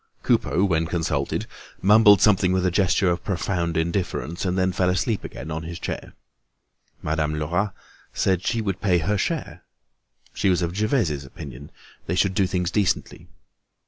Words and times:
Coupeau, 0.23 0.63
when 0.65 0.87
consulted, 0.87 1.45
mumbled 1.79 2.21
something 2.21 2.51
with 2.51 2.65
a 2.65 2.71
gesture 2.71 3.11
of 3.11 3.23
profound 3.23 3.77
indifference, 3.77 4.45
and 4.45 4.57
then 4.57 4.71
fell 4.71 4.89
asleep 4.89 5.23
again 5.23 5.51
on 5.51 5.61
his 5.61 5.77
chair. 5.77 6.13
Madame 7.03 7.35
Lerat 7.35 7.71
said 8.11 8.39
that 8.39 8.47
she 8.47 8.61
would 8.61 8.81
pay 8.81 8.97
her 8.97 9.15
share. 9.15 9.61
She 10.33 10.49
was 10.49 10.63
of 10.63 10.75
Gervaise's 10.75 11.23
opinion, 11.23 11.69
they 12.07 12.15
should 12.15 12.33
do 12.33 12.47
things 12.47 12.71
decently. 12.71 13.27